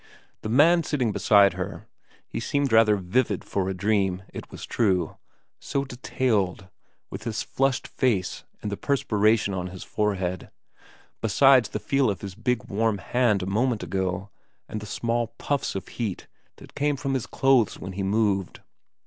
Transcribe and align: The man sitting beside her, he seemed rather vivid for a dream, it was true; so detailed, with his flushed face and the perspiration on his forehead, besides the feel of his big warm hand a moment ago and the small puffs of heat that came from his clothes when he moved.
The 0.41 0.49
man 0.49 0.81
sitting 0.81 1.11
beside 1.11 1.53
her, 1.53 1.87
he 2.27 2.39
seemed 2.39 2.71
rather 2.73 2.95
vivid 2.95 3.43
for 3.45 3.69
a 3.69 3.73
dream, 3.75 4.23
it 4.33 4.49
was 4.49 4.65
true; 4.65 5.15
so 5.59 5.85
detailed, 5.85 6.69
with 7.11 7.25
his 7.25 7.43
flushed 7.43 7.87
face 7.87 8.43
and 8.63 8.71
the 8.71 8.77
perspiration 8.77 9.53
on 9.53 9.67
his 9.67 9.83
forehead, 9.83 10.49
besides 11.21 11.69
the 11.69 11.79
feel 11.79 12.09
of 12.09 12.21
his 12.21 12.33
big 12.33 12.63
warm 12.63 12.97
hand 12.97 13.43
a 13.43 13.45
moment 13.45 13.83
ago 13.83 14.31
and 14.67 14.81
the 14.81 14.87
small 14.87 15.35
puffs 15.37 15.75
of 15.75 15.87
heat 15.87 16.25
that 16.55 16.73
came 16.73 16.95
from 16.95 17.13
his 17.13 17.27
clothes 17.27 17.77
when 17.77 17.91
he 17.93 18.01
moved. 18.01 18.59